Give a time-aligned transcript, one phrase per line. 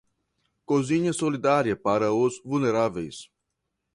[0.65, 3.29] Cozinha solidária para os vulneráveis